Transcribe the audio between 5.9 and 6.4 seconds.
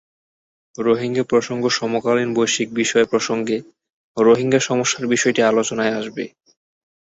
আসবে।